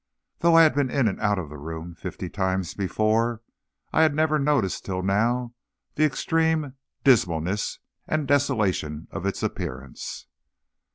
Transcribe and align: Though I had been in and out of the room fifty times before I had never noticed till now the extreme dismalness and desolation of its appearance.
Though 0.39 0.55
I 0.57 0.63
had 0.63 0.73
been 0.73 0.89
in 0.89 1.07
and 1.07 1.19
out 1.21 1.37
of 1.37 1.49
the 1.51 1.59
room 1.59 1.93
fifty 1.93 2.27
times 2.27 2.73
before 2.73 3.43
I 3.93 4.01
had 4.01 4.15
never 4.15 4.39
noticed 4.39 4.83
till 4.83 5.03
now 5.03 5.53
the 5.93 6.05
extreme 6.05 6.73
dismalness 7.03 7.77
and 8.07 8.27
desolation 8.27 9.07
of 9.11 9.27
its 9.27 9.43
appearance. 9.43 10.25